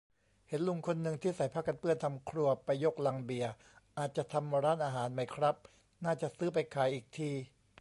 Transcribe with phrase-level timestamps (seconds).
[0.47, 3.51] เห็นลุงคนนึงที่ใส่ผ้ากันเปื้อนทำครัวไปยกลังเบียร์
[3.97, 5.55] อาจจะทำร้านอาหารไหมครับ
[6.05, 7.31] น่าจะซื้อไปขายอีกที